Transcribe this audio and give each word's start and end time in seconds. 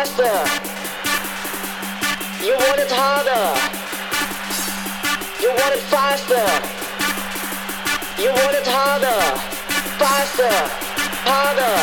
faster. 0.00 0.32
You 2.42 2.54
want 2.54 2.80
it 2.80 2.90
harder. 2.90 3.44
You 5.42 5.50
want 5.50 5.74
it 5.76 5.84
faster. 5.92 6.46
You 8.22 8.30
want 8.30 8.56
it 8.56 8.66
harder. 8.66 9.20
Faster. 10.00 10.56
Harder. 11.28 11.76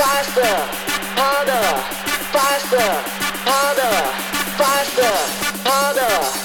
Faster. 0.00 0.54
Harder. 1.20 1.66
Faster. 2.32 2.88
Harder. 3.44 3.94
Faster. 4.56 5.12
Harder. 5.68 6.43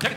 Check 0.00 0.15